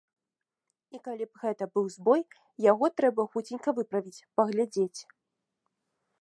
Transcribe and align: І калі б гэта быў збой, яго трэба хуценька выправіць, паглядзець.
І 0.97 0.99
калі 1.07 1.25
б 1.27 1.31
гэта 1.43 1.67
быў 1.77 1.85
збой, 1.95 2.21
яго 2.71 2.85
трэба 3.03 3.27
хуценька 3.35 3.69
выправіць, 3.81 4.25
паглядзець. 4.41 5.01